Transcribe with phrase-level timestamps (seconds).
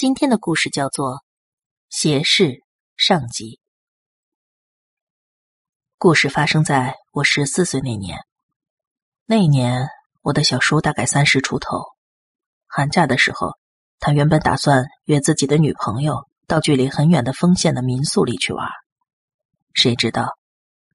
[0.00, 1.16] 今天的故事叫做
[1.90, 2.64] 《斜视
[2.96, 3.56] 上集》。
[5.98, 8.16] 故事发生在我十四岁那年。
[9.26, 9.88] 那一年，
[10.22, 11.84] 我的小叔大概三十出头。
[12.66, 13.58] 寒假的时候，
[13.98, 18.66] 他原本打算约自己的女朋友到距离很远的丰县的民宿里去玩。
[19.74, 20.30] 谁知道，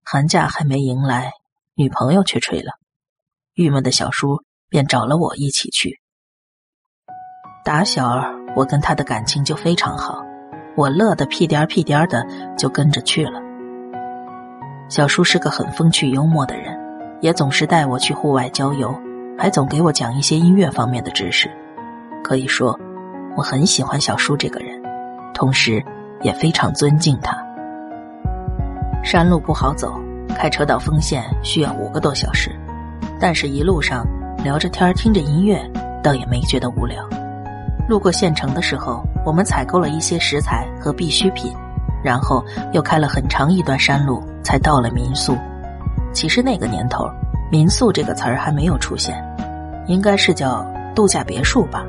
[0.03, 1.31] 寒假还没迎来，
[1.75, 2.71] 女朋友却吹了。
[3.53, 6.01] 郁闷的小叔便找了我一起去。
[7.63, 8.44] 打小儿。
[8.55, 10.25] 我跟他的感情就非常好，
[10.75, 12.25] 我乐得屁颠儿屁颠儿的
[12.57, 13.41] 就跟着去了。
[14.87, 16.77] 小叔是个很风趣幽默的人，
[17.19, 18.95] 也总是带我去户外郊游，
[19.37, 21.49] 还总给我讲一些音乐方面的知识。
[22.23, 22.79] 可以说，
[23.35, 24.81] 我很喜欢小叔这个人，
[25.33, 25.83] 同时
[26.21, 27.35] 也非常尊敬他。
[29.03, 29.99] 山路不好走，
[30.29, 32.49] 开车到丰县需要五个多小时，
[33.19, 34.05] 但是一路上
[34.43, 35.59] 聊着天听着音乐，
[36.01, 37.07] 倒也没觉得无聊。
[37.87, 41.53] 路过县城的时候，我们采购了一些食材和必需品，
[42.03, 45.37] 然后又开了很长一段山路，才到了民宿。
[46.11, 47.07] 其实那个年头
[47.51, 49.15] ，“民宿”这个词儿还没有出现，
[49.87, 51.85] 应该是叫度假别墅吧。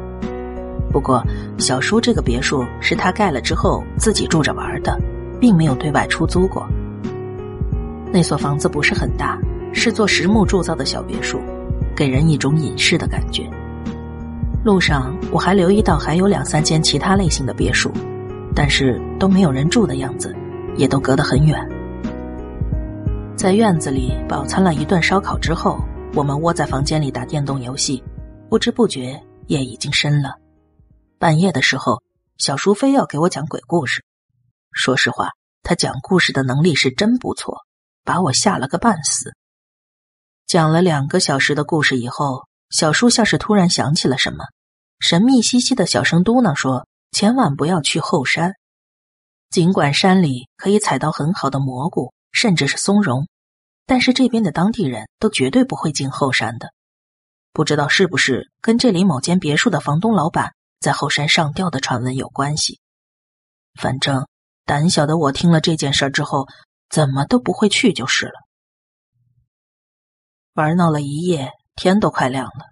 [0.93, 1.25] 不过，
[1.59, 4.99] 小叔这个别墅是他盖了之后自己住着玩的，
[5.41, 6.67] 并没有对外出租过。
[8.13, 9.39] 那所房子不是很大，
[9.73, 11.41] 是座实木铸造的小别墅，
[11.95, 13.49] 给人一种隐士的感觉。
[14.67, 17.89] 路上我还留意到还有两三间其他类型的别墅，
[18.53, 20.35] 但是都没有人住的样子，
[20.77, 21.57] 也都隔得很远。
[23.37, 25.79] 在院子里饱餐了一顿烧烤之后，
[26.15, 28.03] 我们窝在房间里打电动游戏，
[28.51, 30.35] 不知不觉夜已经深了。
[31.17, 32.03] 半夜的时候，
[32.37, 34.05] 小叔非要给我讲鬼故事。
[34.73, 35.29] 说实话，
[35.63, 37.59] 他讲故事的能力是真不错，
[38.03, 39.33] 把我吓了个半死。
[40.45, 44.39] 讲了两个小时的故事以后，小叔像是突然想起了什么。
[44.99, 48.55] 神秘兮兮的小声嘟囔说：“千万不要去后山，
[49.51, 53.29] 尽管山里可以采到很好的蘑菇，甚至是松茸，
[53.85, 56.71] 但是这边的当地人都绝对不会进后山的。
[57.53, 62.81] 不知道是不是跟这里某间别墅的房东老板在后山上吊的传闻有关系？
[63.81, 64.27] 反正
[64.65, 66.49] 胆小的我听了这件事之后，
[66.89, 68.33] 怎么都不会去就是了。
[70.55, 72.67] 玩闹了一夜，天都快亮了。”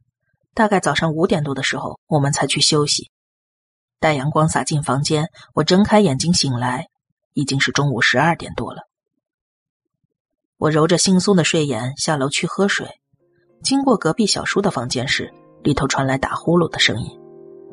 [0.55, 3.11] 大概早上五点多的时候，我们才去休息。
[3.99, 6.89] 待阳光洒进房间，我睁开眼睛醒来，
[7.33, 8.83] 已经是中午十二点多了。
[10.59, 12.87] 我揉着惺忪的睡眼下楼去喝水，
[13.63, 15.33] 经过隔壁小叔的房间时，
[15.63, 17.19] 里头传来打呼噜的声音，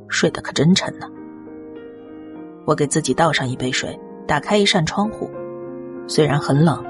[0.10, 1.08] 睡得可真沉呢。
[2.66, 5.30] 我给自己倒上一杯水，打开一扇窗户，
[6.08, 6.84] 虽然很冷，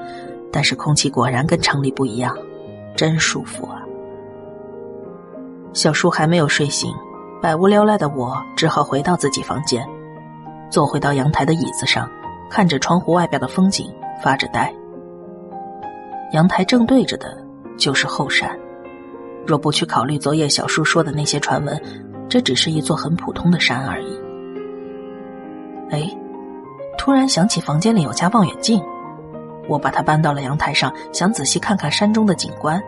[0.51, 2.37] 但是空气果然跟城里不一样，
[2.95, 3.80] 真舒服啊。
[5.73, 6.93] 小叔还没有睡醒，
[7.41, 9.87] 百无聊赖的我只好回到自己房间，
[10.69, 12.09] 坐回到阳台的椅子上，
[12.49, 13.89] 看着窗户外边的风景
[14.21, 14.73] 发着呆。
[16.33, 17.37] 阳台正对着的
[17.77, 18.57] 就是后山，
[19.47, 21.81] 若不去考虑昨夜小叔说的那些传闻，
[22.27, 24.19] 这只是一座很普通的山而已。
[25.89, 26.17] 哎，
[26.97, 28.83] 突然想起房间里有架望远镜，
[29.69, 32.81] 我把它搬到了阳台上，想仔细看看山中的景观。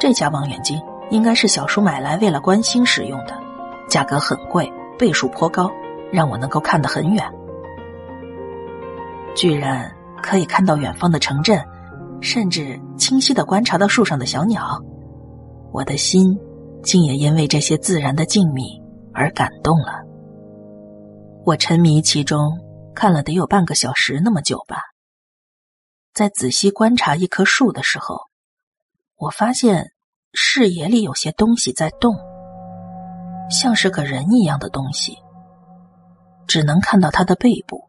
[0.00, 0.80] 这家望远镜。
[1.10, 3.38] 应该是小叔买来为了观星使用的，
[3.88, 5.70] 价格很贵，倍数颇高，
[6.12, 7.24] 让我能够看得很远，
[9.34, 9.88] 居然
[10.20, 11.64] 可以看到远方的城镇，
[12.20, 14.82] 甚至清晰的观察到树上的小鸟，
[15.72, 16.36] 我的心
[16.82, 18.82] 竟也因为这些自然的静谧
[19.14, 20.02] 而感动了。
[21.44, 22.58] 我沉迷其中，
[22.96, 24.78] 看了得有半个小时那么久吧。
[26.12, 28.16] 在仔细观察一棵树的时候，
[29.16, 29.92] 我发现。
[30.38, 32.14] 视野里有些东西在动，
[33.50, 35.16] 像是个人一样的东西，
[36.46, 37.82] 只能看到他的背部，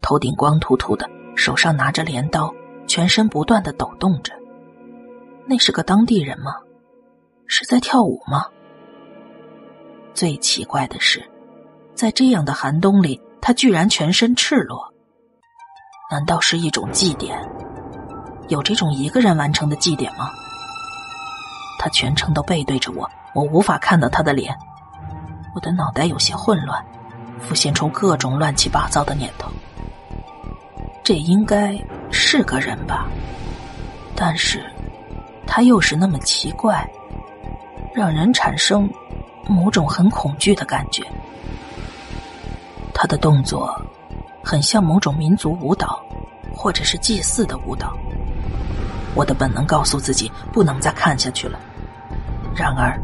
[0.00, 1.06] 头顶光秃秃的，
[1.36, 2.50] 手上拿着镰刀，
[2.86, 4.32] 全身不断的抖动着。
[5.46, 6.54] 那是个当地人吗？
[7.46, 8.46] 是在跳舞吗？
[10.14, 11.22] 最奇怪的是，
[11.94, 14.94] 在这样的寒冬里，他居然全身赤裸。
[16.10, 17.38] 难道是一种祭典？
[18.48, 20.30] 有这种一个人完成的祭典吗？
[21.78, 24.56] 他全程都背对着我，我无法看到他的脸。
[25.54, 26.84] 我的脑袋有些混乱，
[27.40, 29.50] 浮现出各种乱七八糟的念头。
[31.02, 31.78] 这应该
[32.10, 33.06] 是个人吧，
[34.14, 34.64] 但是
[35.46, 36.86] 他又是那么奇怪，
[37.94, 38.90] 让人产生
[39.46, 41.02] 某种很恐惧的感觉。
[42.92, 43.80] 他的动作
[44.42, 46.02] 很像某种民族舞蹈，
[46.54, 47.96] 或者是祭祀的舞蹈。
[49.16, 51.58] 我的本能告诉自己不能再看下去了，
[52.54, 53.00] 然而，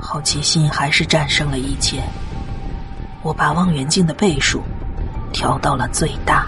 [0.00, 2.02] 好奇心还是战胜了一切。
[3.22, 4.62] 我把望远镜的倍数
[5.32, 6.46] 调到了最大。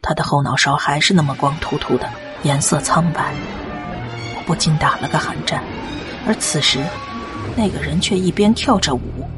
[0.00, 2.08] 他的后脑勺还是那么光秃秃的，
[2.44, 3.32] 颜色苍白。
[4.36, 5.62] 我不禁打了个寒战，
[6.26, 6.78] 而此时，
[7.56, 9.28] 那个人却一边跳着舞，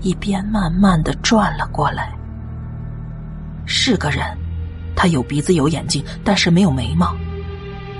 [0.00, 2.12] 一边慢慢的转了过来。
[3.66, 4.36] 是个人，
[5.00, 7.16] 他有鼻子有眼睛，但是没有眉毛，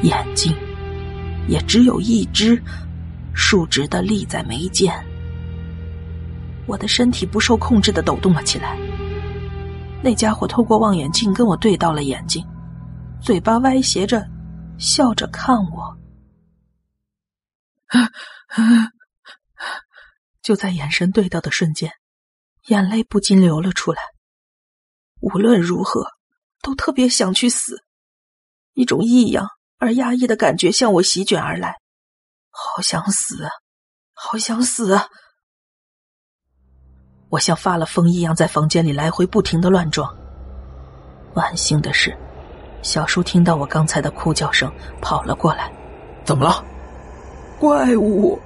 [0.02, 0.54] 眼睛
[1.48, 2.62] 也只有一只，
[3.32, 4.92] 竖直的立在眉间。
[6.66, 8.76] 我的身体不受控制的抖动了起来。
[10.02, 12.46] 那家伙透过望远镜跟我对到了眼睛，
[13.18, 14.22] 嘴巴歪斜着，
[14.76, 15.98] 笑着看我。
[20.42, 21.90] 就在眼神对到的瞬间，
[22.66, 24.02] 眼泪不禁流了出来。
[25.20, 26.04] 无论如何，
[26.62, 27.82] 都特别想去死。
[28.74, 29.46] 一种异样
[29.78, 31.74] 而压抑的感觉向我席卷而来，
[32.50, 33.48] 好想死，
[34.12, 34.98] 好想死。
[37.28, 40.16] 我像发了疯一样在房间里来回不停的乱撞。
[41.34, 42.16] 万幸的是，
[42.82, 45.72] 小叔听到我刚才的哭叫声，跑了过来。
[46.24, 46.64] 怎么了？
[47.58, 48.38] 怪物？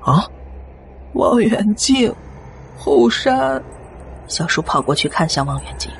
[0.00, 0.24] 啊？
[1.14, 2.14] 望远镜？
[2.78, 3.62] 后山？
[4.28, 5.90] 小叔跑过去看向望远镜。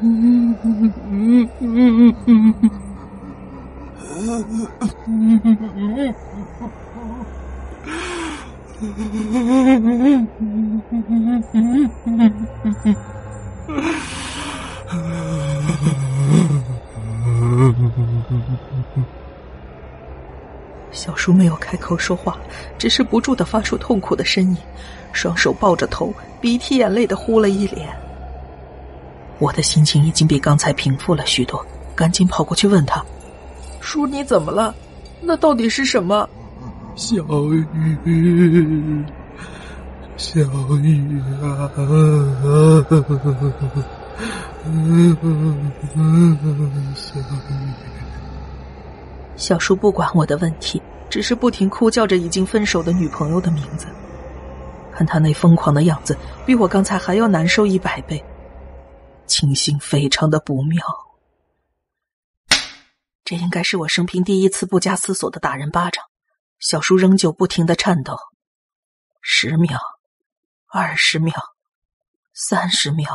[0.00, 2.70] 嗯嗯嗯嗯嗯嗯。
[20.90, 22.36] 小叔没有开口说话，
[22.78, 24.56] 只是不住的发出痛苦的呻吟，
[25.12, 27.88] 双手抱着头，鼻涕眼泪的呼了一脸。
[29.38, 31.64] 我的心情已经比刚才平复了许多，
[31.94, 33.04] 赶紧跑过去问他
[33.80, 34.74] ：“叔，你怎么了？
[35.20, 36.28] 那到底是什么？”
[36.96, 37.64] 小雨，
[40.16, 40.40] 小
[40.82, 41.70] 雨啊！
[41.76, 41.88] 小雨。
[49.36, 53.86] 小叔不管我的问题，只是不停哭叫着已经分手的女朋友的名字。
[54.92, 58.20] 看他那疯狂的样子，比我刚才还要难受一百倍，
[59.28, 60.82] 情形非常的不妙。
[63.24, 66.02] 这应该是我生平第一次不加思索的打人巴掌。
[66.58, 68.16] 小叔仍旧不停的颤抖，
[69.20, 69.78] 十秒，
[70.66, 71.40] 二十秒，
[72.34, 73.14] 三十秒，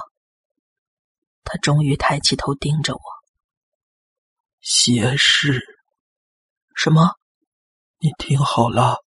[1.43, 3.01] 他终于抬起头盯着我。
[4.61, 5.61] 斜视？
[6.73, 7.15] 什么？
[7.99, 9.03] 你听好了，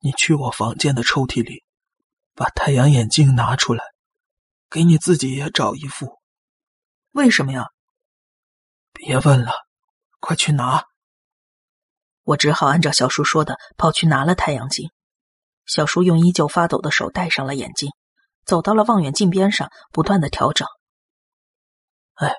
[0.00, 1.62] 你去我房间的抽屉里，
[2.34, 3.84] 把太阳眼镜拿出来，
[4.70, 6.18] 给你自己也找一副。
[7.10, 7.66] 为什么呀？
[8.92, 9.50] 别问了，
[10.20, 10.84] 快去拿。
[12.22, 14.90] 我只好按照小叔说的跑去拿了太阳镜。
[15.66, 17.90] 小叔用依旧发抖的手戴上了眼镜，
[18.44, 20.66] 走到了望远镜边上，不断的调整。
[22.14, 22.34] 哎，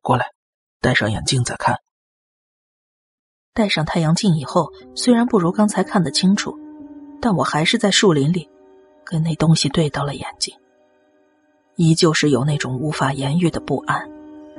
[0.00, 0.32] 过来，
[0.80, 1.80] 戴上眼镜再看。
[3.52, 6.58] 戴上太阳镜以后，虽然不如刚才看得清楚，
[7.20, 8.48] 但我还是在树林里
[9.04, 10.58] 跟那东西对到了眼睛，
[11.76, 14.10] 依旧是有那种无法言喻的不安，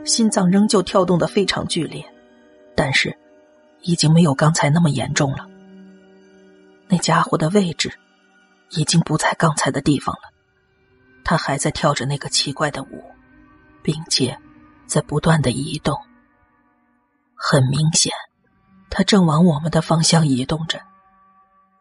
[0.05, 2.05] 心脏仍旧跳动的非常剧烈，
[2.75, 3.17] 但是。
[3.85, 5.45] 已经没有刚才那么严重了。
[6.87, 7.91] 那家伙的位置
[8.69, 10.31] 已经不在刚才的地方了，
[11.25, 13.03] 他还在跳着那个奇怪的舞，
[13.81, 14.39] 并且
[14.87, 15.99] 在不断的移动。
[17.35, 18.13] 很明显，
[18.89, 20.79] 他正往我们的方向移动着，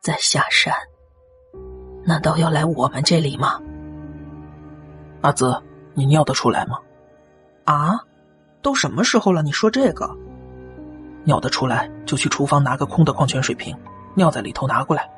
[0.00, 0.74] 在下山。
[2.04, 3.60] 难道要来我们这里吗？
[5.22, 5.62] 阿泽，
[5.94, 6.78] 你尿得出来吗？
[7.64, 8.00] 啊，
[8.60, 9.40] 都什么时候了？
[9.42, 10.10] 你说这个？
[11.24, 13.76] 尿得出来就去厨房拿个空的矿泉水瓶，
[14.16, 15.08] 尿在里头拿过来。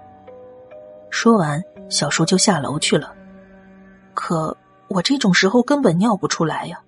[1.08, 3.14] 说完，小叔就下楼去了。
[4.12, 4.56] 可
[4.88, 6.82] 我这种时候根本尿不出来呀，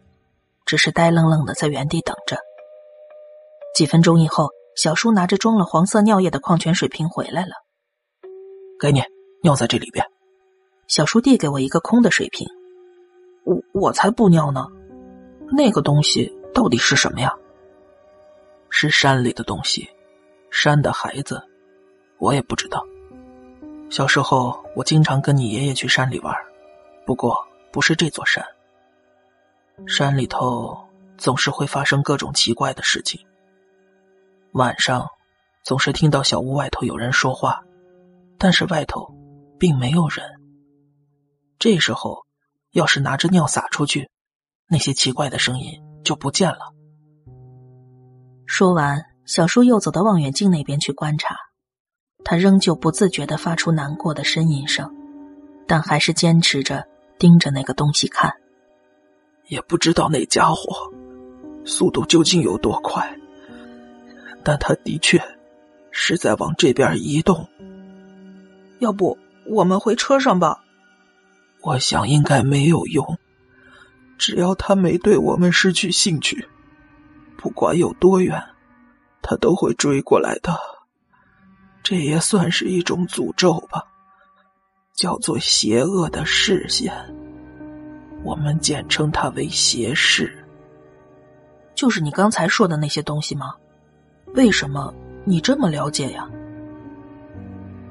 [0.67, 2.37] 只是呆愣愣的在原地等着。
[3.75, 7.53] 几分钟以后，小叔拿着装了黄色尿液的矿泉水瓶回来了。
[8.79, 9.03] 给你，
[9.43, 10.05] 尿在这里边。
[10.87, 12.47] 小叔递给我一个空的水瓶。
[13.47, 14.67] 我我才不尿呢，
[15.53, 17.33] 那个东西到底是什么呀？
[18.69, 19.89] 是山里的东西，
[20.51, 21.41] 山的孩子，
[22.19, 22.85] 我也不知道。
[23.89, 26.35] 小时候我经常跟你爷爷去山里玩，
[27.07, 28.45] 不过不是这座山。
[29.87, 30.77] 山里头
[31.17, 33.25] 总是会发生各种奇怪的事情。
[34.55, 35.07] 晚上
[35.63, 37.63] 总是听到小屋外头有人说话，
[38.39, 39.15] 但是外头
[39.57, 40.27] 并没有人。
[41.61, 42.26] 这时候
[42.77, 44.11] 要是拿着尿撒出去，
[44.69, 46.59] 那些奇怪的声音就不见了。
[48.45, 51.35] 说完，小叔又走到望远镜那边去观察。
[52.23, 54.95] 他仍旧不自觉的发出难过的呻吟声，
[55.67, 56.87] 但还是坚持着
[57.19, 58.35] 盯着那个东西看。
[59.49, 60.93] 也不知道那家伙
[61.65, 63.19] 速度究竟有多快，
[64.45, 65.19] 但他的确
[65.91, 67.49] 是在往这边移动。
[68.81, 69.17] 要不
[69.47, 70.63] 我们回车上吧？
[71.63, 73.19] 我想应该没有用，
[74.19, 76.49] 只要他没对我们失去兴趣，
[77.37, 78.43] 不管有多远，
[79.21, 80.57] 他都会追过来的。
[81.83, 83.85] 这也算是一种诅咒吧，
[84.93, 86.93] 叫做邪恶的视线。
[88.25, 90.45] 我们简称它为邪视。
[91.75, 93.55] 就是你刚才说的那些东西吗？
[94.35, 94.93] 为什么
[95.25, 96.29] 你这么了解呀？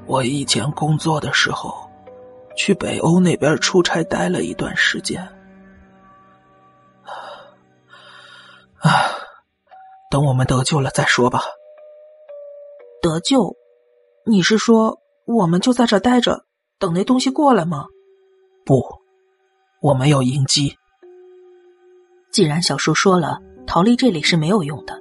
[0.06, 1.85] 我以前工作的时候，
[2.56, 5.22] 去北欧那边出差待了一段时间。
[8.80, 8.90] 啊，
[10.12, 11.42] 等我们得救了再说吧。
[13.02, 13.56] 得救？
[14.26, 16.46] 你是说我们就在这待着，
[16.80, 17.86] 等那东西过来吗？
[18.66, 18.84] 不，
[19.82, 20.76] 我们要迎击。
[22.32, 25.00] 既然小叔说了逃离这里是没有用的，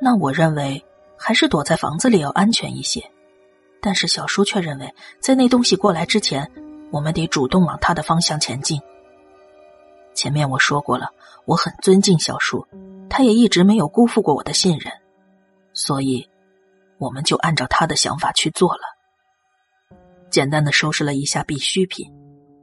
[0.00, 0.84] 那我认为
[1.18, 3.02] 还是躲在房子里要安全一些。
[3.80, 6.48] 但是小叔却认为，在那东西过来之前，
[6.92, 8.80] 我们得主动往他的方向前进。
[10.14, 11.08] 前面我说过了，
[11.46, 12.64] 我很尊敬小叔，
[13.10, 14.92] 他也一直没有辜负过我的信任，
[15.72, 16.28] 所以。
[16.98, 18.82] 我们就按照他的想法去做了，
[20.30, 22.06] 简单的收拾了一下必需品：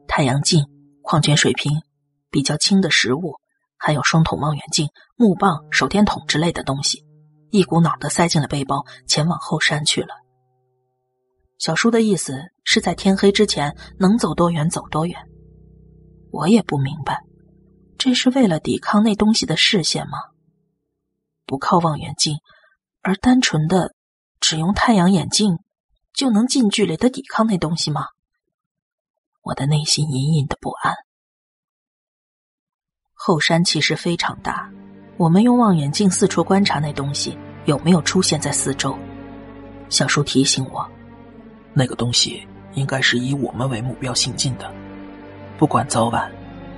[0.07, 0.65] 太阳镜、
[1.01, 1.81] 矿泉水瓶、
[2.31, 3.35] 比较轻的食物，
[3.75, 7.03] 还有双筒望远镜、木棒、手电筒之类的东西，
[7.51, 10.15] 一股脑的塞进了背包，前往后山去了。
[11.59, 15.19] 小叔的意思是在天黑之前能走多远走多远。
[16.31, 17.21] 我也不明白，
[17.97, 20.17] 这是为了抵抗那东西的视线吗？
[21.45, 22.37] 不靠望远镜，
[23.01, 23.93] 而单纯的。
[24.41, 25.59] 只用太阳眼镜
[26.13, 28.05] 就能近距离的抵抗那东西吗？
[29.41, 30.93] 我的内心隐隐的不安。
[33.11, 34.71] 后山其实非常大，
[35.17, 38.97] 我们用望远镜四处观察那东西有没有出现在四周。
[39.89, 40.89] 小叔提醒我，
[41.79, 44.69] 那个东西应该是以我们为目标行进的，
[45.57, 46.29] 不管早晚，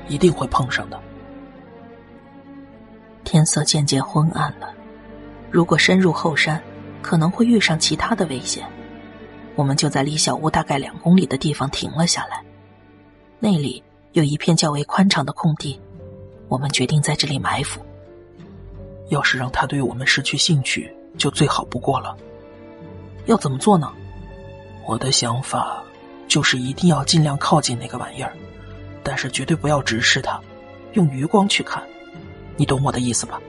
[0.08, 1.02] 一定会碰上的。
[3.24, 4.72] 天色渐渐昏暗了，
[5.50, 6.62] 如果深入后山。
[7.02, 8.64] 可能会遇上其他的危险，
[9.56, 12.44] 我们就在离小屋大概两公里的地方停了下来。
[13.40, 15.82] 那里有一片较为宽敞的空地，
[16.48, 17.82] 我们决定在这里埋伏。
[19.10, 22.16] 要是让他对我们失去兴趣，就最好不过了。
[23.26, 23.92] 要怎么做呢？
[24.86, 25.84] 我的想法
[26.28, 28.36] 就是一定要尽量靠近那个玩意儿，
[29.04, 30.40] 但是绝对不要直视它，
[30.94, 31.84] 用余光去看。
[32.58, 33.40] 你懂我的意思吧？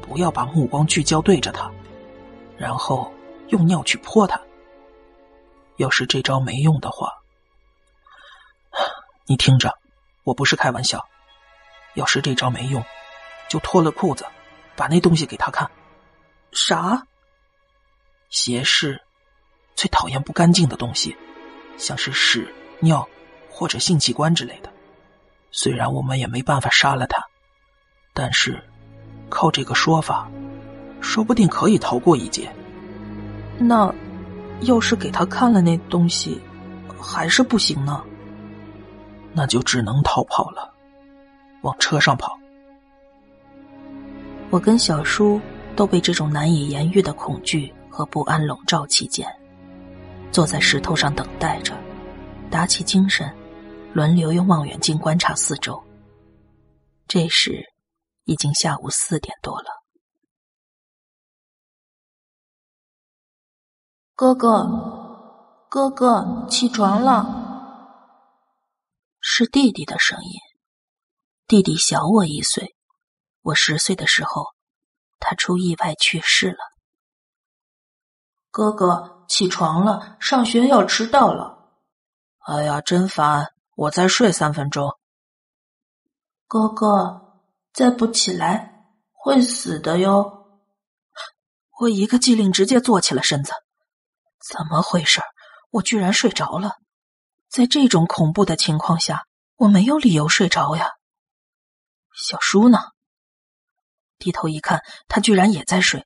[0.00, 1.70] 不要把目光聚焦对着它。
[2.56, 3.12] 然后
[3.48, 4.40] 用尿去泼它。
[5.76, 7.10] 要是这招没用的话，
[9.26, 9.78] 你听着，
[10.24, 11.02] 我不是开玩笑。
[11.94, 12.84] 要是这招没用，
[13.48, 14.26] 就脱了裤子，
[14.76, 15.70] 把那东西给他看。
[16.52, 17.02] 啥？
[18.28, 19.00] 斜视，
[19.80, 21.16] 最讨厌不干净的东西，
[21.78, 22.46] 像是屎、
[22.80, 23.08] 尿
[23.48, 24.70] 或者性器官之类的。
[25.52, 27.18] 虽然我们也没办法杀了他，
[28.12, 28.62] 但是
[29.30, 30.30] 靠这个说法。
[31.00, 32.54] 说不定可以逃过一劫。
[33.58, 33.90] 那，
[34.60, 36.38] 要是给他看了那东西，
[37.00, 38.04] 还是不行呢？
[39.32, 40.70] 那就只能逃跑了，
[41.62, 42.38] 往车上跑。
[44.50, 45.40] 我跟小叔
[45.74, 49.26] 都被这种难以言喻的恐惧和不安笼罩其间，
[50.32, 51.76] 坐在石头上等待着，
[52.50, 53.28] 打起精神，
[53.92, 55.82] 轮流用望远镜观察四周。
[57.08, 57.64] 这时，
[58.24, 59.68] 已经下午四点多了。
[64.14, 67.38] 哥哥，哥哥，起床了！
[69.20, 70.38] 是弟弟的声音。
[71.48, 72.76] 弟弟小我一岁，
[73.42, 74.54] 我十岁的时候，
[75.18, 76.69] 他出意外去世了。
[78.50, 81.70] 哥哥，起床了，上学要迟到了。
[82.40, 83.52] 哎呀，真烦！
[83.76, 84.98] 我再睡三分钟。
[86.48, 87.42] 哥哥，
[87.72, 90.48] 再不起来会死的哟！
[91.78, 93.52] 我一个机灵，直接坐起了身子。
[94.40, 95.20] 怎么回事？
[95.70, 96.78] 我居然睡着了！
[97.48, 99.26] 在这种恐怖的情况下，
[99.56, 100.90] 我没有理由睡着呀。
[102.12, 102.78] 小叔呢？
[104.18, 106.04] 低头一看，他居然也在睡。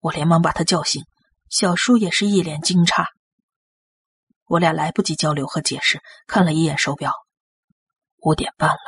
[0.00, 1.04] 我连忙把他叫醒。
[1.48, 3.04] 小叔也是一脸惊诧。
[4.46, 7.12] 我俩来不及交流和解释，看了一眼手表，
[8.20, 8.78] 五点半了。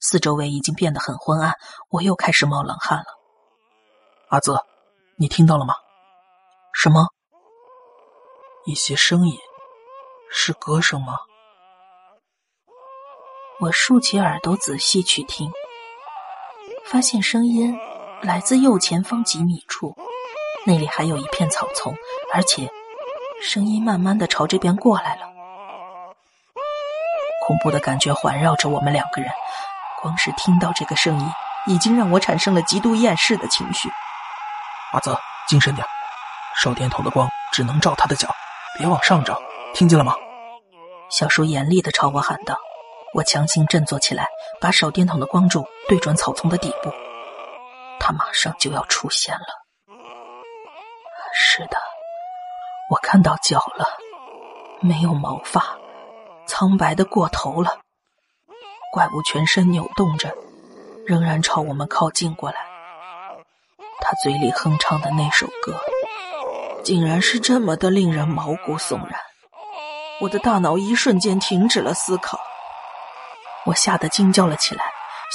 [0.00, 1.54] 四周围已经变得很昏暗，
[1.88, 3.04] 我又开始冒冷汗了。
[4.28, 4.66] 阿泽，
[5.16, 5.74] 你听到了吗？
[6.72, 7.06] 什么？
[8.66, 9.38] 一些声音，
[10.30, 11.18] 是歌声吗？
[13.60, 15.50] 我竖起耳朵仔细去听，
[16.86, 17.74] 发现声音
[18.22, 19.94] 来自右前方几米处，
[20.66, 21.94] 那里还有一片草丛，
[22.32, 22.68] 而且
[23.42, 25.28] 声音慢慢的朝这边过来了。
[27.46, 29.30] 恐怖的感觉环绕着我们两个人，
[30.00, 31.26] 光是听到这个声音，
[31.66, 33.90] 已经让我产生了极度厌世的情绪。
[34.92, 35.86] 阿泽，精神点，
[36.56, 38.34] 手电筒的光只能照他的脚，
[38.78, 39.38] 别往上照，
[39.74, 40.14] 听见了吗？
[41.10, 42.56] 小叔严厉的朝我喊道。
[43.12, 44.26] 我强行振作起来，
[44.60, 46.90] 把手电筒的光柱对准草丛的底部，
[48.00, 49.63] 他马上就要出现了。
[51.56, 51.78] 是的，
[52.90, 53.86] 我看到脚了，
[54.80, 55.76] 没有毛发，
[56.48, 57.78] 苍白的过头了。
[58.92, 60.34] 怪物全身扭动着，
[61.06, 62.56] 仍然朝我们靠近过来。
[64.00, 65.78] 他嘴里哼唱的那首歌，
[66.82, 69.20] 竟然是这么的令人毛骨悚然。
[70.20, 72.40] 我的大脑一瞬间停止了思考。
[73.66, 74.86] 我吓得惊叫了起来，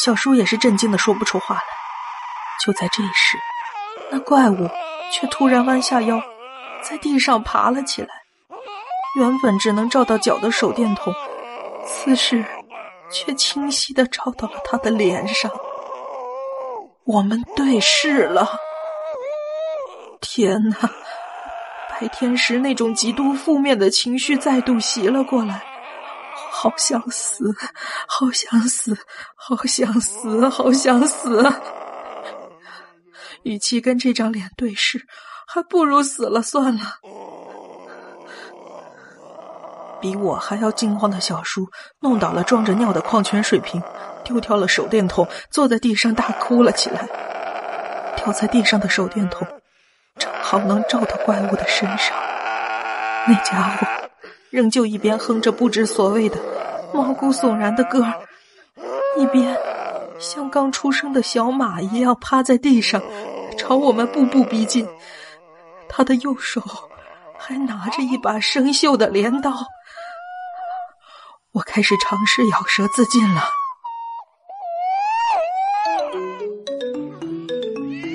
[0.03, 1.61] 小叔也是震惊的说不出话来。
[2.65, 3.38] 就在这时，
[4.11, 4.69] 那怪物
[5.12, 6.22] 却突然弯下腰，
[6.82, 8.10] 在地上爬了起来。
[9.16, 11.13] 原本只能照到脚的手电筒，
[11.86, 12.46] 此时
[13.12, 15.51] 却清晰的照到了他的脸上。
[17.06, 18.60] 我们对视了。
[20.22, 20.78] 天哪！
[21.89, 25.63] 白天时那种极度负面的情绪再度袭了过来。
[26.51, 27.54] 好想死，
[28.08, 28.98] 好想死，
[29.36, 31.44] 好想死，好想死！
[33.43, 35.05] 与其跟这张脸对视，
[35.48, 36.81] 还不如死了算了。
[40.01, 41.67] 比我还要惊慌的小叔
[42.00, 43.81] 弄倒了装着尿的矿泉水瓶，
[44.24, 47.08] 丢掉了手电筒，坐在地上大哭了起来。
[48.15, 49.47] 掉在地上的手电筒
[50.17, 52.15] 正好能照到怪物的身上，
[53.28, 53.88] 那家伙。
[54.49, 56.38] 仍旧一边哼着不知所谓的
[56.91, 58.04] 毛骨悚然的歌，
[59.15, 59.56] 一边
[60.17, 62.99] 像刚出生的小马一样趴在地上，
[63.60, 64.88] 朝我们步步逼近。
[65.89, 66.63] 他的右手
[67.38, 69.52] 还拿着一把生锈的镰刀。
[71.52, 73.43] 我开始尝试咬舌自尽了。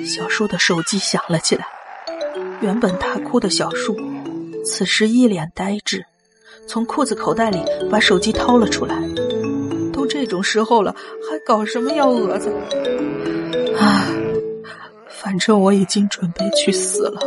[0.05, 1.67] 小树的手机响了起来，
[2.61, 3.95] 原本大哭的小树，
[4.65, 6.03] 此时一脸呆滞。
[6.67, 8.95] 从裤子口袋里把手机掏了出来，
[9.93, 10.95] 都这种时候了，
[11.29, 12.49] 还搞什么幺蛾子？
[13.77, 14.07] 啊，
[15.25, 17.19] 反正我已经准备去死了。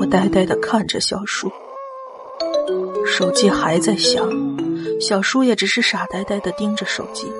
[0.00, 1.48] 我呆呆的看着小叔，
[3.06, 4.28] 手机还在响，
[5.00, 7.30] 小叔也只是傻呆呆的盯着手机，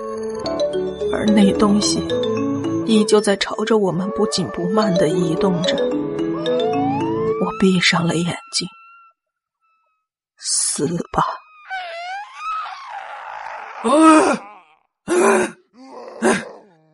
[1.12, 1.98] 而那东西
[2.86, 5.74] 依旧在朝着我们不紧不慢的移动着。
[7.42, 8.68] 我闭上了眼睛。
[10.38, 11.24] 死吧！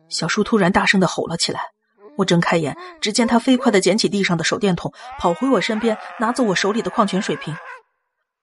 [0.09, 1.61] 小叔突然大声的吼了起来。
[2.17, 7.55] 我睁开眼，只见他飞快地捡起地上的手电筒，跑回我身边，拿走我手里的矿泉水瓶。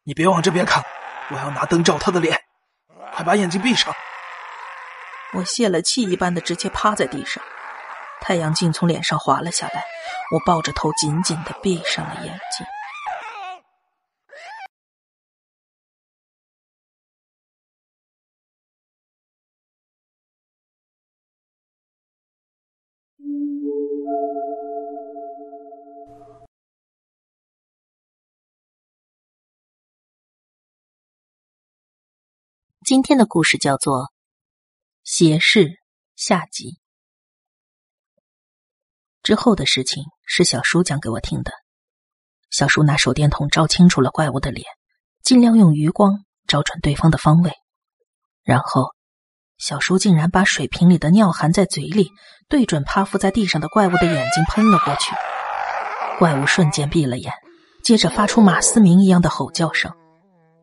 [0.04, 0.82] 你别往这边看，
[1.30, 2.40] 我要拿灯照他的脸。
[3.12, 3.94] 快把眼睛闭上！
[5.34, 7.42] 我泄了气一般的直接趴在地上，
[8.20, 9.84] 太阳镜从脸上滑了下来，
[10.32, 12.66] 我抱着头紧紧的闭上了眼睛。
[32.85, 34.03] 今天的故事叫做
[35.05, 35.68] 《邪事》
[36.16, 36.79] 下集。
[39.23, 41.51] 之后的事情是小叔讲给我听的。
[42.51, 44.66] 小叔拿手电筒照清楚了怪物的脸，
[45.23, 47.53] 尽量用余光照准对方的方位，
[48.42, 48.90] 然后
[49.57, 52.11] 小叔竟然把水瓶里的尿含在嘴里，
[52.51, 55.14] 对准趴伏在地上的怪物的眼睛喷了过去。
[56.18, 57.33] 怪物瞬间闭了眼，
[57.83, 59.90] 接着发出马思明一样的吼叫声。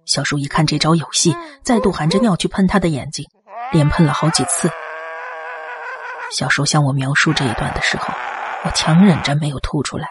[0.06, 3.26] 小叔一看这招有戏，再度含着尿去喷他的眼睛，
[3.72, 4.70] 连喷了好几次。
[6.32, 8.14] 小叔向我描述这一段的时候，
[8.66, 10.08] 我强忍着没有吐出来，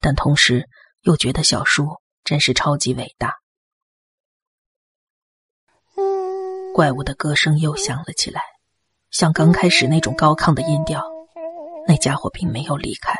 [0.00, 0.68] 但同时
[1.02, 1.88] 又觉得小叔
[2.24, 3.34] 真是超级伟大。
[6.74, 8.40] 怪物的歌声又响了起来，
[9.10, 11.02] 像刚开始那种高亢的音调。
[11.86, 13.14] 那家伙并没有离开。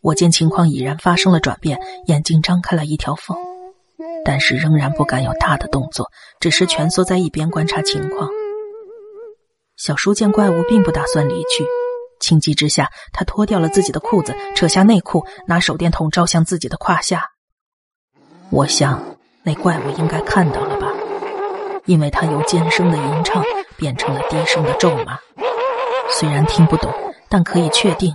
[0.00, 3.36] 我见情况已然发生了转变，眼睛张开了一条缝。
[4.24, 6.06] 但是仍然不敢有大的动作，
[6.40, 8.28] 只是蜷缩在一边观察情况。
[9.76, 11.66] 小叔见怪物并不打算离去，
[12.20, 17.30] 情急之下，他脱掉了自己的裤子，扯下内裤，拿手电筒照向自己的胯下。
[18.50, 20.86] 我想那怪物应该看到了吧，
[21.86, 23.42] 因为他由尖声的吟唱
[23.76, 25.18] 变成了低声的咒骂。
[26.10, 26.92] 虽然听不懂，
[27.28, 28.14] 但可以确定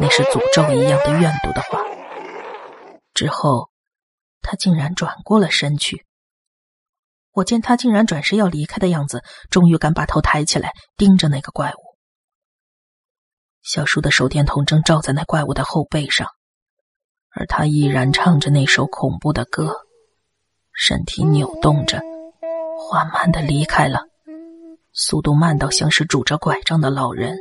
[0.00, 1.80] 那是诅咒一样的怨毒的话。
[3.14, 3.68] 之后，
[4.42, 6.04] 他竟然转过了身去。
[7.32, 11.96] 我见他竟然转身要离开的样子，终于敢把头抬起来，盯着那个怪物。
[13.62, 16.28] 小叔的手电筒正照在那怪物的后背上，
[17.30, 19.74] 而他依然唱着那首恐怖的歌，
[20.72, 22.00] 身体扭动着，
[22.78, 24.00] 缓慢的离开了，
[24.92, 27.36] 速度慢到像是拄着拐杖的老人。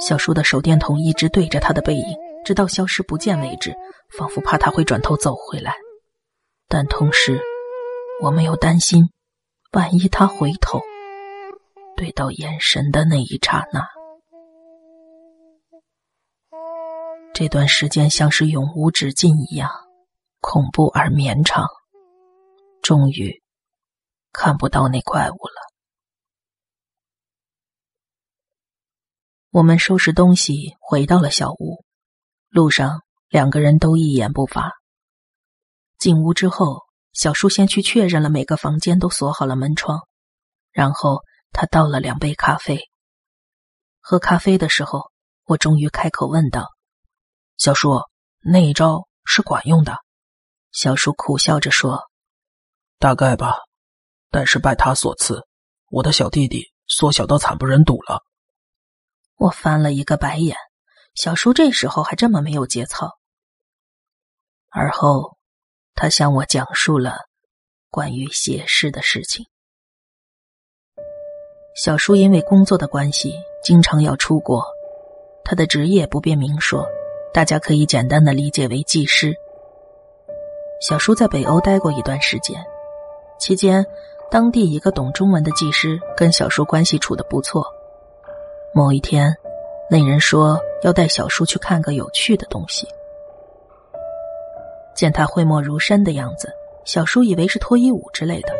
[0.00, 3.74] 小叔的手电筒一直对着他的背影，直到消失不见为止，
[4.16, 5.74] 仿佛怕他会转头走回来，
[6.68, 7.40] 但同时。
[8.22, 9.08] 我没有担心，
[9.72, 10.78] 万一他回头，
[11.96, 13.88] 对到眼神的那一刹那，
[17.32, 19.70] 这段时间像是永无止境一样，
[20.42, 21.66] 恐怖而绵长。
[22.82, 23.42] 终于
[24.32, 25.72] 看不到那怪物了。
[29.50, 31.82] 我们收拾东西回到了小屋，
[32.50, 34.72] 路上两个人都一言不发。
[35.98, 36.82] 进屋之后。
[37.12, 40.06] 小叔先去确认了每个房间都锁好了门窗，
[40.70, 42.88] 然后他倒了两杯咖啡。
[43.98, 45.10] 喝咖啡的时候，
[45.44, 46.68] 我终于开口问道
[47.58, 48.00] ：“小叔，
[48.38, 49.98] 那一招是管用的？”
[50.70, 52.08] 小叔苦笑着说
[53.00, 53.56] ：“大概吧，
[54.30, 55.44] 但是拜他所赐，
[55.88, 58.22] 我的小弟弟缩小到惨不忍睹了。”
[59.34, 60.56] 我翻了一个白眼，
[61.14, 63.18] 小叔这时候还这么没有节操。
[64.70, 65.36] 而后。
[65.92, 67.26] 他向我讲述了
[67.90, 69.44] 关于写诗的事情。
[71.76, 74.64] 小叔因为工作的关系，经常要出国。
[75.44, 76.88] 他的职业不便明说，
[77.34, 79.34] 大家可以简单的理解为技师。
[80.80, 82.64] 小叔在北欧待过一段时间，
[83.38, 83.84] 期间
[84.30, 87.62] 当地一个懂中文的技师跟小叔关系处的不错。
[88.72, 89.36] 某一天，
[89.90, 92.86] 那人说要带小叔去看个有趣的东西。
[94.94, 96.48] 见他讳莫如深的样子，
[96.84, 98.52] 小叔以为是脱衣舞之类的，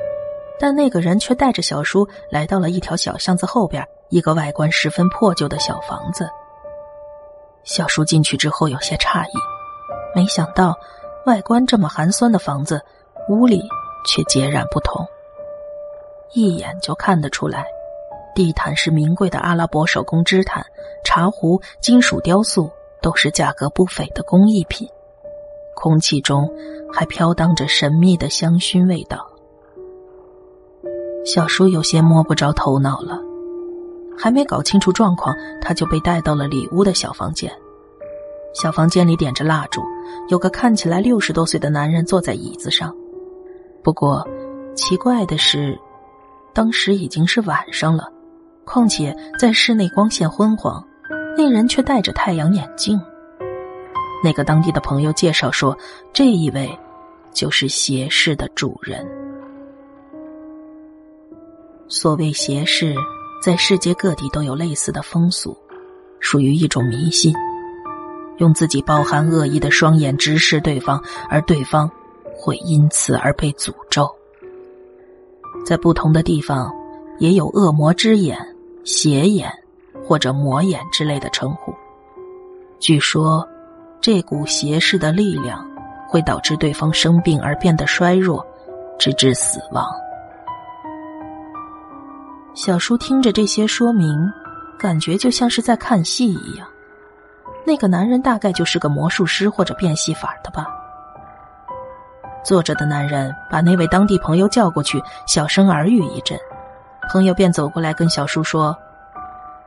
[0.59, 6.29] 但那个人却带着小叔来到了一条小巷子后边一个外观十分破旧的小房子。
[7.63, 9.33] 小叔进去之后有些诧异，
[10.17, 10.75] 没想到
[11.27, 12.83] 外观这么寒酸的房子，
[13.29, 13.63] 屋里
[14.05, 15.07] 却截然不同。
[16.33, 17.67] 一眼就看得出来，
[18.35, 20.65] 地毯是名贵的阿拉伯手工织毯，
[21.13, 22.71] 茶壶、金属雕塑
[23.03, 24.87] 都是价格不菲的工艺品。
[25.75, 26.49] 空气中
[26.93, 29.29] 还飘荡着神秘的香薰味道，
[31.27, 33.19] 小叔有些摸不着头脑了。
[34.17, 37.53] 还没搞清楚状况，他就被带到了里屋的小房间。
[38.55, 39.83] 小房间里点着蜡烛，
[40.29, 42.95] 有个看起来六十多岁的男人坐在椅子上。
[43.83, 44.25] 不过，
[44.77, 45.77] 奇怪的是，
[46.55, 48.13] 当时已经是晚上了，
[48.65, 50.87] 况且在室内光线昏黄，
[51.37, 53.01] 那人却戴着太阳眼镜。
[54.23, 55.77] 那个当地的朋友介绍说，
[56.13, 56.79] 这一位
[57.33, 59.07] 就是邪室的主人。
[61.89, 62.95] 所谓邪室，
[63.43, 65.57] 在世界各地都有类似的风俗，
[66.21, 67.35] 属于一种迷信，
[68.37, 71.91] 用自己包含恶意的双眼直视对方，而对方
[72.33, 74.09] 会因此而被诅咒。
[75.65, 76.71] 在不同的地方，
[77.19, 78.39] 也有恶魔之眼、
[78.85, 79.51] 邪眼
[80.11, 81.73] 或者魔眼之类的称呼。
[82.81, 83.49] 据说。
[84.03, 85.63] 这股邪势的力量
[86.09, 88.43] 会导致对方生病而变得衰弱，
[88.99, 89.85] 直至死亡。
[92.55, 94.17] 小叔听着这些说明，
[94.79, 96.67] 感觉就像是在看戏一样。
[97.67, 100.67] 那个男人大概就是个魔术师或者变戏法的吧。
[102.43, 106.39] 坐着的男人把那位当地朋友叫过去，小声耳语一阵，
[107.13, 108.75] 朋友便走过来跟小叔说：“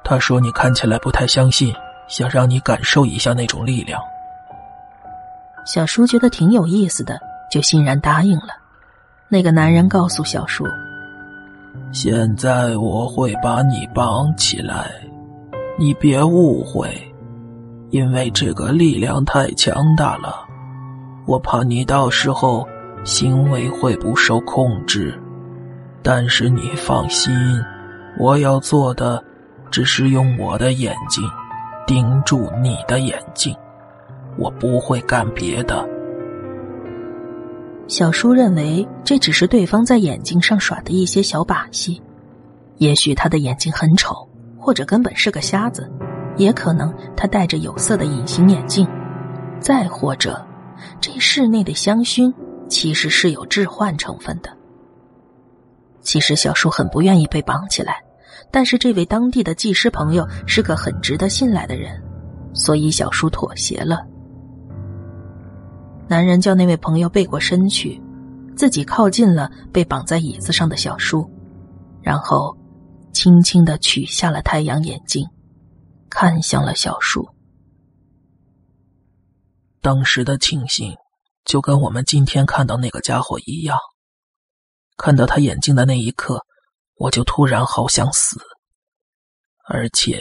[0.03, 1.73] 他说你看起来不太相信，
[2.07, 4.01] 想让你感受一下那种力量。”
[5.65, 8.49] 小叔觉得挺有意思的，就欣然答应了。
[9.29, 10.65] 那个男人告诉小叔
[11.93, 14.91] ：“现在我会把你绑起来，
[15.79, 16.89] 你别误会，
[17.89, 20.45] 因为这个力量太强大了，
[21.25, 22.67] 我怕你到时候
[23.05, 25.17] 行为会不受控制。
[26.03, 27.33] 但是你放心，
[28.19, 29.23] 我要做的
[29.73, 31.23] 只是用我的眼睛
[31.87, 33.53] 盯住你的眼睛。”
[34.37, 35.87] 我不会干别的。
[37.87, 42.01] 小叔认为这只是对方在眼睛上耍的一些小把戏，
[42.77, 45.87] 也许他的眼睛很丑，或者根本是个瞎子，
[46.35, 48.87] 也可能他戴着有色的隐形眼镜，
[49.59, 50.43] 再或者
[50.99, 52.33] 这室内的香薰
[52.67, 54.49] 其实是有致幻成分的。
[56.01, 58.01] 其实小叔很不愿意被绑起来，
[58.51, 62.01] 但是这位当地的技师朋友是个很值得信赖的人，
[62.53, 64.05] 所以小叔妥协了。
[66.07, 68.01] 男人叫那位朋友背过身去，
[68.55, 71.29] 自己靠近了被绑在椅子上的小叔，
[72.01, 72.55] 然后
[73.11, 75.27] 轻轻的取下了太阳眼镜，
[76.09, 77.27] 看向了小叔。
[79.81, 80.95] 当时的庆幸，
[81.45, 83.77] 就跟我们今天看到那个家伙一样。
[84.95, 86.45] 看到他眼睛的那一刻，
[86.95, 88.39] 我就突然好想死。
[89.65, 90.19] 而且，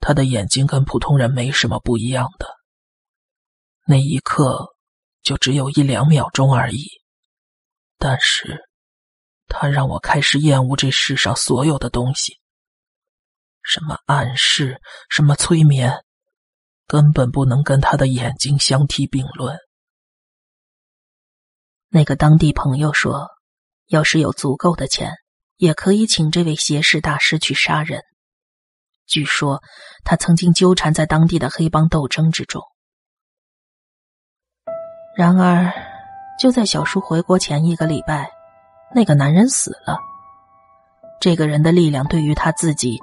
[0.00, 2.46] 他的眼睛跟普通人没什么不一样的。
[3.86, 4.74] 那一刻，
[5.22, 6.86] 就只有一两秒钟而已。
[7.98, 8.62] 但是，
[9.46, 12.38] 他让我开始厌恶这世上所有的东西。
[13.62, 16.04] 什么暗示，什么催眠，
[16.86, 19.58] 根本不能跟他的眼睛相提并论。
[21.88, 23.28] 那个当地朋友说。
[23.88, 25.12] 要是有足够的钱，
[25.62, 28.02] 也可以请这位邪士大师去杀人。
[29.06, 29.62] 据说
[30.02, 32.60] 他曾经纠缠在当地的黑帮斗争之中。
[35.16, 35.72] 然而，
[36.36, 38.28] 就在小叔回国前一个礼拜，
[38.92, 40.00] 那个男人死了。
[41.20, 42.98] 这个人的力量对于他自己，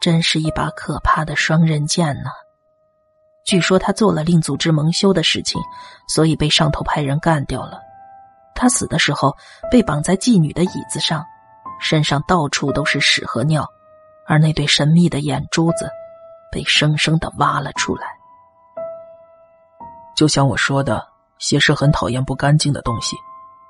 [0.00, 2.30] 真是一把可怕的双刃剑呢。
[3.44, 5.60] 据说他做了令组织蒙羞的事情，
[6.06, 7.80] 所以被上头派人干掉了。
[8.54, 9.36] 他死的时候
[9.72, 11.26] 被绑在妓女的椅子上，
[11.80, 13.68] 身上到处都是屎和尿，
[14.26, 15.90] 而那对神秘的眼珠子
[16.50, 18.06] 被生生的挖了出来。
[20.16, 21.06] 就像我说的，
[21.38, 23.16] 邪师很讨厌不干净的东西，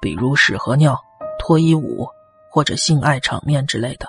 [0.00, 0.98] 比如屎和尿、
[1.38, 2.08] 脱衣舞
[2.50, 4.06] 或者性爱场面之类的。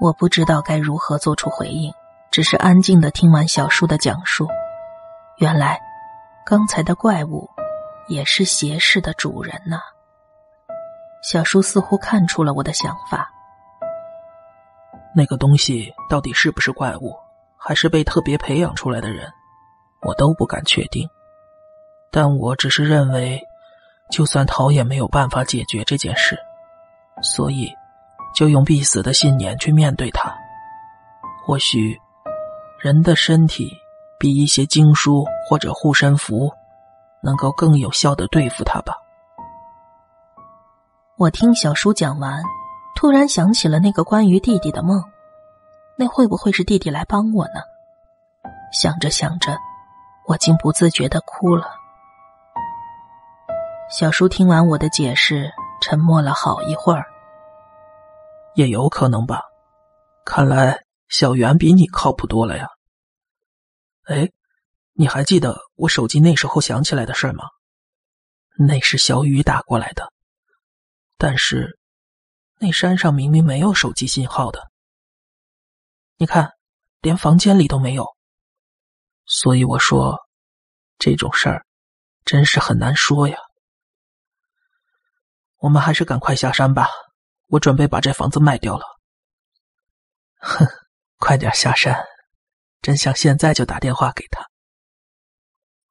[0.00, 1.92] 我不知道该如何做出回应，
[2.30, 4.48] 只是安静的听完小叔的讲述。
[5.38, 5.80] 原来，
[6.44, 7.48] 刚才的怪物。
[8.06, 9.78] 也是邪士的主人呢。
[11.24, 13.32] 小叔似乎看出了我的想法。
[15.16, 17.16] 那个东西到底是不是怪物，
[17.56, 19.26] 还是被特别培养出来的人，
[20.02, 21.08] 我都不敢确定。
[22.10, 23.42] 但我只是认为，
[24.10, 26.38] 就算逃也没有办法解决这件事，
[27.22, 27.72] 所以
[28.34, 30.30] 就用必死的信念去面对它。
[31.46, 31.98] 或许，
[32.78, 33.72] 人的身体
[34.18, 36.52] 比一些经书或者护身符。
[37.26, 38.94] 能够更有效的对付它吧。
[41.16, 42.42] 我听小叔讲完，
[42.96, 45.00] 突然想起了那个关于弟弟的梦，
[45.96, 47.60] 那会不会是弟弟来帮我呢？
[48.72, 49.56] 想着想着，
[50.26, 51.70] 我竟不自觉的哭了。
[53.88, 57.04] 小叔听完我的解释，沉默了好一会儿。
[58.56, 59.42] 也有可能吧，
[60.24, 62.66] 看来小袁比你靠谱多了呀。
[64.06, 64.28] 哎。
[64.96, 67.46] 你还记得我手机那时候响起来的事吗？
[68.56, 70.12] 那是小雨打过来的，
[71.16, 71.78] 但是
[72.58, 74.70] 那山上明明没有手机信号的。
[76.16, 76.52] 你看，
[77.00, 78.06] 连房间里都没有。
[79.26, 80.18] 所以我说，
[80.98, 81.66] 这种事儿
[82.24, 83.36] 真是很难说呀。
[85.56, 86.88] 我们还是赶快下山吧，
[87.48, 88.84] 我准备把这房子卖掉了。
[90.38, 90.66] 哼，
[91.16, 92.04] 快点下山，
[92.82, 94.46] 真想现在就打电话给他。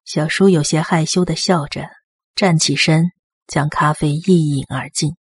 [0.04, 1.88] 小叔有些害羞的笑着，
[2.34, 3.10] 站起身，
[3.46, 5.16] 将咖啡一饮而尽。